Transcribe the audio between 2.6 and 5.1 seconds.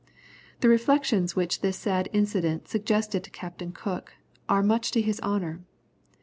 suggested to Captain Cook, are much to